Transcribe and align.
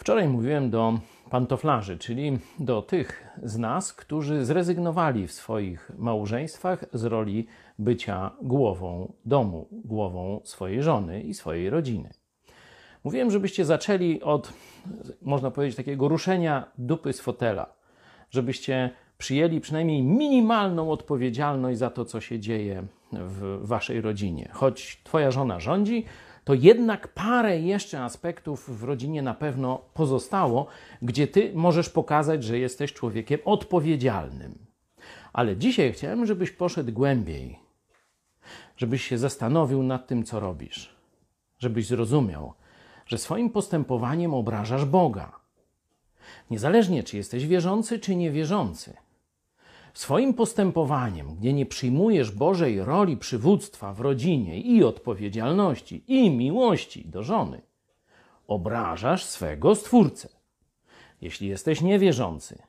Wczoraj 0.00 0.28
mówiłem 0.28 0.70
do 0.70 0.98
pantoflarzy, 1.30 1.98
czyli 1.98 2.38
do 2.58 2.82
tych 2.82 3.28
z 3.42 3.58
nas, 3.58 3.92
którzy 3.92 4.44
zrezygnowali 4.44 5.26
w 5.26 5.32
swoich 5.32 5.92
małżeństwach 5.98 6.84
z 6.92 7.04
roli 7.04 7.46
bycia 7.78 8.30
głową 8.42 9.12
domu, 9.24 9.68
głową 9.70 10.40
swojej 10.44 10.82
żony 10.82 11.22
i 11.22 11.34
swojej 11.34 11.70
rodziny. 11.70 12.10
Mówiłem, 13.04 13.30
żebyście 13.30 13.64
zaczęli 13.64 14.20
od, 14.22 14.52
można 15.22 15.50
powiedzieć, 15.50 15.76
takiego 15.76 16.08
ruszenia 16.08 16.72
dupy 16.78 17.12
z 17.12 17.20
fotela, 17.20 17.72
żebyście 18.30 18.90
przyjęli 19.18 19.60
przynajmniej 19.60 20.02
minimalną 20.02 20.90
odpowiedzialność 20.90 21.78
za 21.78 21.90
to, 21.90 22.04
co 22.04 22.20
się 22.20 22.38
dzieje 22.38 22.86
w 23.12 23.58
waszej 23.62 24.00
rodzinie. 24.00 24.48
Choć 24.52 25.00
twoja 25.04 25.30
żona 25.30 25.60
rządzi, 25.60 26.04
to 26.50 26.54
jednak 26.54 27.08
parę 27.08 27.60
jeszcze 27.60 28.04
aspektów 28.04 28.78
w 28.78 28.84
rodzinie 28.84 29.22
na 29.22 29.34
pewno 29.34 29.78
pozostało, 29.94 30.66
gdzie 31.02 31.26
ty 31.26 31.52
możesz 31.54 31.90
pokazać, 31.90 32.44
że 32.44 32.58
jesteś 32.58 32.92
człowiekiem 32.92 33.40
odpowiedzialnym. 33.44 34.58
Ale 35.32 35.56
dzisiaj 35.56 35.92
chciałem, 35.92 36.26
żebyś 36.26 36.50
poszedł 36.50 36.92
głębiej, 36.92 37.58
żebyś 38.76 39.04
się 39.04 39.18
zastanowił 39.18 39.82
nad 39.82 40.06
tym, 40.06 40.24
co 40.24 40.40
robisz, 40.40 40.96
żebyś 41.58 41.86
zrozumiał, 41.86 42.52
że 43.06 43.18
swoim 43.18 43.50
postępowaniem 43.50 44.34
obrażasz 44.34 44.84
Boga. 44.84 45.32
Niezależnie, 46.50 47.02
czy 47.02 47.16
jesteś 47.16 47.46
wierzący, 47.46 47.98
czy 47.98 48.16
niewierzący. 48.16 48.96
Swoim 49.94 50.34
postępowaniem, 50.34 51.36
gdzie 51.36 51.52
nie 51.52 51.66
przyjmujesz 51.66 52.30
Bożej 52.30 52.84
roli 52.84 53.16
przywództwa 53.16 53.92
w 53.92 54.00
rodzinie 54.00 54.60
i 54.60 54.84
odpowiedzialności, 54.84 56.04
i 56.06 56.30
miłości 56.30 57.08
do 57.08 57.22
żony, 57.22 57.62
obrażasz 58.46 59.24
swego 59.24 59.74
Stwórcę. 59.74 60.28
Jeśli 61.20 61.48
jesteś 61.48 61.80
niewierzący, 61.80 62.62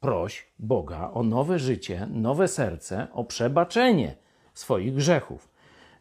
proś 0.00 0.46
Boga 0.58 1.10
o 1.14 1.22
nowe 1.22 1.58
życie, 1.58 2.08
nowe 2.10 2.48
serce, 2.48 3.06
o 3.12 3.24
przebaczenie 3.24 4.16
swoich 4.54 4.94
grzechów, 4.94 5.48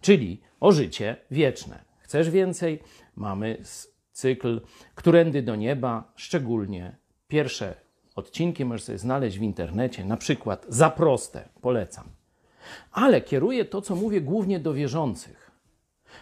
czyli 0.02 0.42
o 0.60 0.72
życie 0.72 1.18
wieczne. 1.32 1.86
Chcesz 2.00 2.30
więcej? 2.30 2.80
Mamy 3.16 3.58
cykl 4.12 4.62
Którędy 4.96 5.42
do 5.42 5.56
nieba, 5.56 6.12
szczególnie 6.16 6.96
pierwsze 7.28 7.85
odcinki 8.16 8.66
możesz 8.66 8.84
sobie 8.84 8.98
znaleźć 8.98 9.40
w 9.40 9.42
internecie, 9.42 10.06
na 10.06 10.18
przykład 10.18 10.66
za 10.70 10.90
proste, 10.90 11.50
polecam. 11.62 12.10
Ale 12.92 13.22
kieruję 13.22 13.66
to, 13.66 13.82
co 13.82 13.96
mówię, 13.96 14.22
głównie 14.22 14.60
do 14.60 14.74
wierzących. 14.74 15.52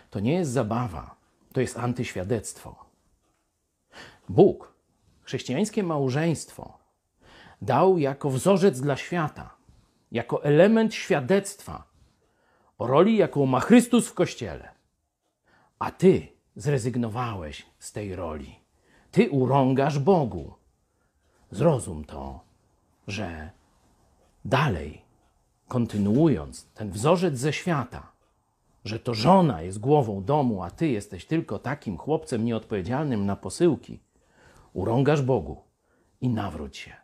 To 0.10 0.20
nie 0.20 0.34
jest 0.34 0.52
zabawa, 0.52 1.16
to 1.54 1.62
jest 1.62 1.78
antyświadectwo. 1.78 2.86
Bóg 4.30 4.74
chrześcijańskie 5.22 5.84
małżeństwo 5.84 6.78
dał 7.62 7.98
jako 7.98 8.30
wzorzec 8.30 8.82
dla 8.82 8.98
świata, 8.98 9.56
jako 10.12 10.44
element 10.44 10.94
świadectwa 10.94 11.84
o 12.78 12.88
roli, 12.88 13.18
jaką 13.18 13.46
ma 13.46 13.60
Chrystus 13.60 14.08
w 14.08 14.14
Kościele. 14.14 14.70
A 15.80 15.92
ty 15.92 16.28
zrezygnowałeś 16.56 17.66
z 17.80 17.92
tej 17.92 18.16
roli. 18.16 18.60
Ty 19.12 19.30
urągasz 19.30 20.00
Bogu 20.00 20.54
zrozum 21.54 22.04
to, 22.04 22.40
że 23.08 23.50
dalej, 24.46 25.02
kontynuując 25.68 26.66
ten 26.74 26.92
wzorzec 26.92 27.38
ze 27.38 27.54
świata, 27.54 28.12
że 28.86 29.00
to 29.00 29.14
żona 29.14 29.62
jest 29.62 29.80
głową 29.80 30.24
domu, 30.24 30.64
a 30.64 30.72
ty 30.72 30.88
jesteś 30.88 31.26
tylko 31.26 31.60
takim 31.60 31.98
chłopcem 31.98 32.46
nieodpowiedzialnym 32.46 33.26
na 33.26 33.36
posyłki, 33.36 34.00
urągasz 34.74 35.22
Bogu 35.22 35.62
i 36.22 36.30
nawróć 36.30 36.78
się. 36.78 37.03